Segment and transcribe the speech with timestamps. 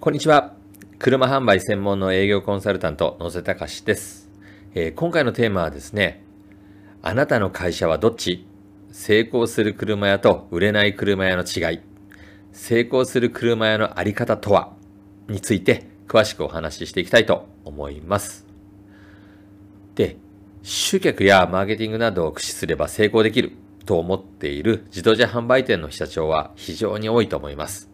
[0.00, 0.54] こんにちは。
[1.00, 4.30] 車販売専門の営業コンサルタント、野瀬隆です、
[4.72, 6.22] えー、今回のテーマはですね、
[7.02, 8.46] あなたの会社はどっち？
[8.92, 11.80] 成功する車屋と売れない車屋の違い。
[12.52, 14.72] 成功する車屋のあり方とは？
[15.26, 18.46] について詳しくお話ししていきたいと思います。
[19.96, 20.16] で、
[20.62, 23.50] 集客やマーケティングなどを駆使すれば成功できる
[23.84, 27.90] と思っている自動車販売店の社長は非常に多いと思います。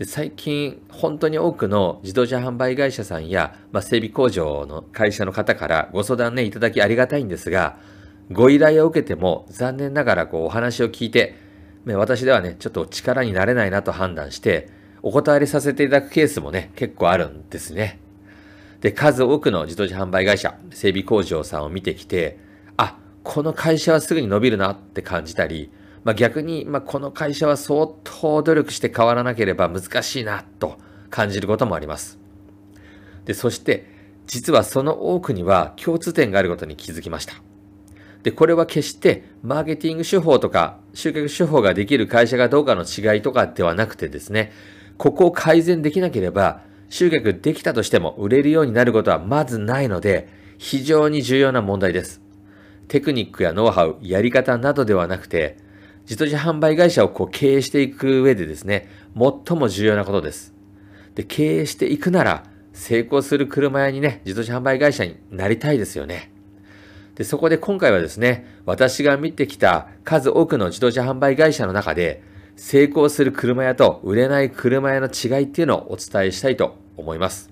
[0.00, 7.76] で最近、本当に多くの自動車販売会社さんや、まあ、整備工場の会社の方からご相談ね、いただきありがたいんですが、
[8.32, 11.34] ご依頼を受けても残念ながらこうお話を聞いて、
[11.84, 14.70] 私ではね、ちょっと力になれないなと判断して、
[15.02, 18.00] お断りさせていただくケースもね、結構あるんですね。
[18.80, 22.38] で、数多くの自動車販売会社、整備工場さんを見てきて、
[22.78, 25.70] あ、この会社はすぐに伸びるなって感じたり、
[26.04, 30.78] まあ、逆に、まあ、この会社は相当努力して変わらなければ難しいなと
[31.10, 32.18] 感じることもあります。
[33.24, 33.86] で、そして、
[34.26, 37.34] 実はその多くには共通点があることに気づきました。
[38.22, 44.52] で、これは決してマーケティング手法とか集客手法ができる会社がどうかの違いとかではなくてですね、
[44.98, 50.28] ここを改善できなければ集客できたとしても売れるようになることはまずないので、
[50.58, 52.20] 非常に重要な問題です。
[52.88, 55.56] テクニックやノウハウ、やり方などではなくて、
[56.02, 60.54] 自動車販売会社をこう経営していく上でですね、最も重要なことです。
[61.14, 66.32] で、経営していくなら、成功する車屋にね、自動車販売会社になりたいですよね。
[67.14, 72.22] で、そこで今回はですね、私が見てきた数多くの自動車販売会社の中で、
[72.56, 77.50] 成功する車屋と売れない車屋の違いっていうのをお伝えしたいと思います。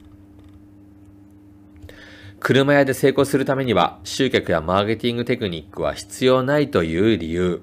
[2.40, 7.62] 車屋で成功するためには集客やマーケティングテクニックは必要ないという理由。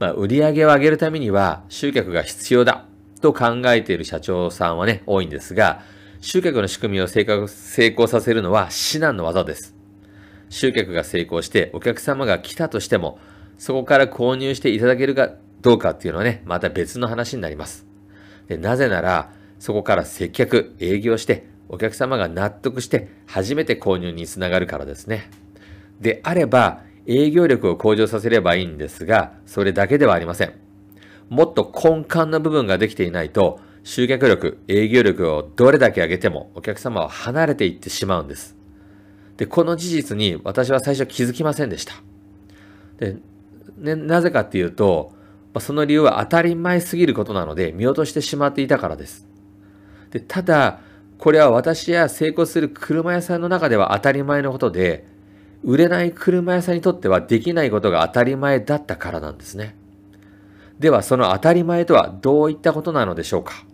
[0.00, 2.86] まあ、売り上げを上げるためには集客が必要だ
[3.20, 5.82] と考えている社長さんはね、多いんですが、
[6.22, 9.76] 集客の仕組みを成功させるのは至難の技です。
[10.48, 13.18] 集客が成功してお客様が来たとしても、
[13.58, 17.86] そこから購入していただけるかどうかっていうのはね、また別の話になります。
[18.48, 25.28] でなぜなら、そこから接客、営業して、お客様が納得して初めて購入につながるからですね。
[26.00, 30.54] であれば、営業力を向上させればいいんですが、それだけではありません。
[31.28, 38.56] もっと根幹の部分ができていないと、集客力、営業力をどれだけ上げてもお客様は離れていってしまうんです。
[39.36, 41.94] で、この事実に私は最初気づきませんでした。
[42.98, 43.16] で、
[43.78, 45.12] ね、なぜかっていうと、
[45.58, 49.26] その理由は当たり前すぎることなので見落としてしまっていたからです。
[50.10, 50.80] で、ただ、
[51.18, 55.06] これは私や成功する車屋さんの中では当たり前のことで、
[55.62, 59.76] 売れない車屋さんにとってはできないことが当たり前だったからなんですね。
[60.78, 63.66] ではその当たり前とはどういったことなのでしょうか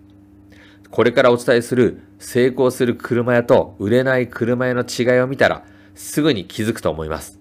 [0.90, 5.64] これからお伝えする成功する車屋と売れない車屋の違いを見たら
[5.94, 7.38] すぐに気づくと思います。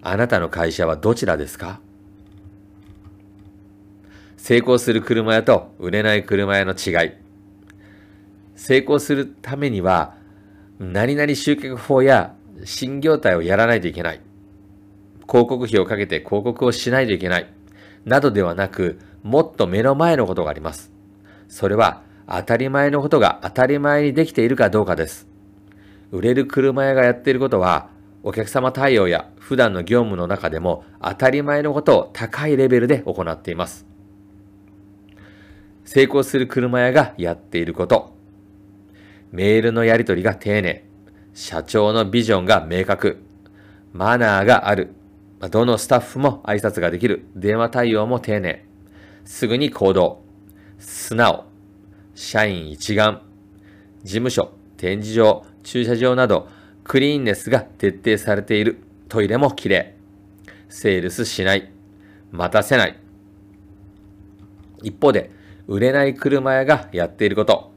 [0.00, 1.80] あなたの会社はどちらですか？
[4.36, 7.12] 成功する車屋と売れない車屋の違い。
[8.56, 10.14] 成功するためには
[10.80, 12.34] 何々集客法や
[12.64, 14.20] 新業態をやらないといけない。
[15.28, 17.52] 広告費をかけて広告をしないといけない。
[18.04, 20.92] などではなく、もっと目の前のことがあります。
[21.48, 25.28] それは当たり前のことが当たり前にできているかどうかです。
[26.10, 27.88] 売れる車屋がやっていることは、
[28.22, 33.86] お客様対応や普段の業務の中でも当たり前のことを高いレベルで行っています。
[35.84, 38.14] 成功する車屋がやっていること。
[39.32, 40.84] メールのやり取りが丁寧。
[41.34, 43.22] 社長のビジョンが明確。
[43.92, 44.94] マナーがある。
[45.50, 47.26] どのスタッフも挨拶ができる。
[47.34, 48.64] 電話対応も丁寧。
[49.24, 50.22] すぐに行動。
[50.78, 51.46] 素直。
[52.14, 53.20] 社員一丸。
[54.02, 56.48] 事務所、展示場、駐車場など、
[56.84, 58.78] クリーンネスが徹底されている。
[59.08, 59.96] トイレも綺麗。
[60.68, 61.70] セールスしない。
[62.30, 62.98] 待たせない。
[64.82, 65.30] 一方で、
[65.66, 67.72] 売れない車屋がやっていること。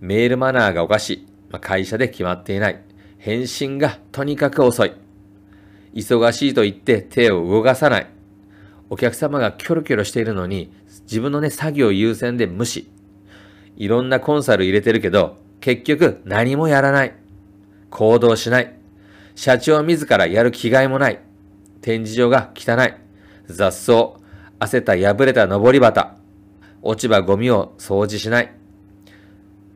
[0.00, 1.27] メールマナーがおかしい。
[1.50, 2.82] まあ会社で決まっていない。
[3.18, 4.92] 返信がとにかく遅い。
[5.94, 8.06] 忙しいと言って手を動かさない。
[8.90, 10.72] お客様がキョロキョロしているのに、
[11.02, 12.90] 自分のね、作業優先で無視。
[13.76, 17.14] いろんなコンサル入れてるけど、結局何もやらない。
[17.90, 18.74] 行動しない。
[19.34, 21.20] 社長自らやる気概もない。
[21.80, 22.94] 展示場が汚い。
[23.46, 24.14] 雑草。
[24.58, 26.16] 汗た破れた登り旗。
[26.82, 28.52] 落ち葉ゴミを掃除しない。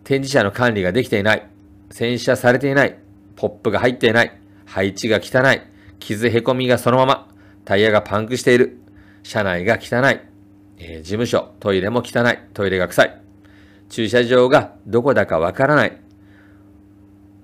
[0.05, 1.52] 展示車の管理ができていない。
[1.93, 2.99] 洗車されていない。
[3.37, 4.39] ポップが入っていない。
[4.65, 5.61] 配置が汚い。
[5.99, 7.29] 傷へこみがそのまま。
[7.67, 8.81] タイヤがパンクしている。
[9.23, 10.21] 車内が汚い。
[10.79, 12.39] えー、事務所、トイレも汚い。
[12.55, 13.21] トイレが臭い。
[13.91, 16.01] 駐車場がどこだかわからない。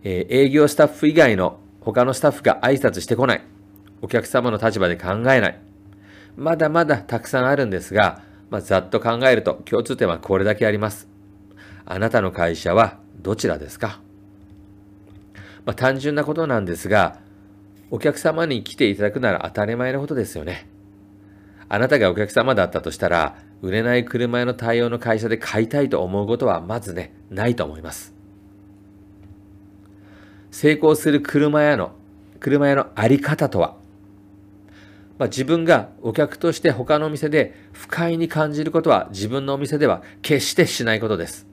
[0.02, 3.42] えー、営業スタッフ以外の他のスタッフが挨拶してこない。
[4.00, 5.60] お客様の立場で考えない。
[6.36, 11.06] まだまだたくさんあるんですが、まあ、ざっと考えると共通点はこれだけあります。
[11.84, 14.00] あなたの会社はどちらですか？
[15.68, 17.18] まあ、単純なことなんですが、
[17.90, 20.66] お客様に来ていただくなら当たり前のことですよね。
[21.68, 28.14] あなたがお客様だったとしたら、売れない車屋の対応の会社で買いたいと思うことはまずね、ないと思います。
[30.50, 31.92] 成功する車屋の、
[32.40, 33.76] 車屋のあり方とは、
[35.18, 41.46] まあ、自分がお客として他のお店で不快に感じることは自分のお店では決してしないことです。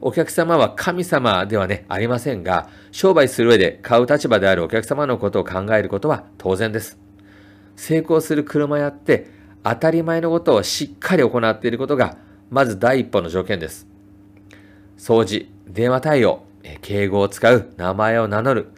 [0.00, 6.98] お客様は神様ではね、ありませんが、商売する上で買う立場であるお客様のことを考えることは当然です。
[7.76, 9.30] 成功する車屋って
[9.62, 12.16] 当たり前のことをしっかり行っていることが、
[12.50, 13.86] まず第一歩の条件です。
[14.98, 16.44] 掃除、電話対応、
[16.82, 18.68] 敬語を使う、名前を名乗る、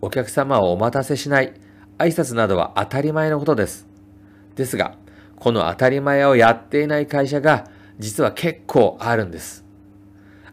[0.00, 1.52] お客様をお待たせしない、
[1.98, 3.86] 挨拶などは当たり前のことです。
[4.56, 4.96] ですが、
[5.36, 7.66] この当たり前をやっていない会社が
[7.98, 9.64] 実は結構あるんです。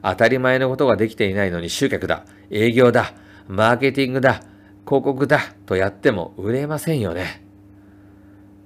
[0.02, 3.14] 当たり前のことができていないのに集客だ、営業だ、
[3.48, 4.42] マーケティングだ、
[4.86, 7.44] 広告だとやっても売れませんよね。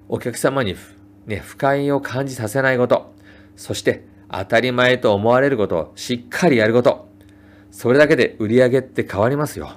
[0.09, 0.75] お客様に、
[1.25, 3.13] ね、不快を感じさせないこと、
[3.55, 7.09] そして当たり前と思われることをしっかりやること、
[7.71, 9.71] それだけで売り上げって変わりますよ。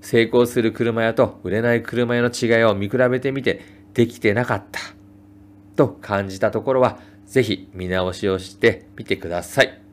[0.00, 3.62] 成功する車屋と売れない車屋の違いを見比べてみて
[3.94, 4.80] できてなかった
[5.76, 9.83] と感じたところは、ぜひ見直しをしてみてください。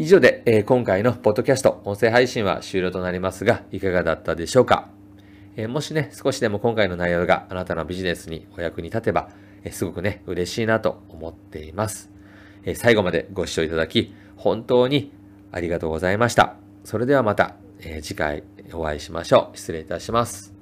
[0.00, 4.90] 以上で、えー、今回のポッドキャスト、音声配信は終了となりますが、いかがだったでしょうか、
[5.56, 9.30] えー、もしね、少しでも今回の内容があなたのビジネスにお役に立てば、
[9.64, 12.12] えー、すごくね、嬉しいなと思っています。
[12.64, 15.12] え最後までご視聴いただき、本当に
[15.50, 16.54] ありがとうございました。
[16.84, 19.56] それではまた、え次回お会いしましょう。
[19.56, 20.57] 失礼いたします。